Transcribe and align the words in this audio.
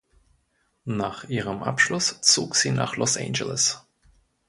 Nach 0.85 1.25
ihrem 1.25 1.61
Abschluss 1.61 2.21
zog 2.21 2.55
sie 2.55 2.71
nach 2.71 2.95
Los 2.95 3.17
Angeles. 3.17 3.81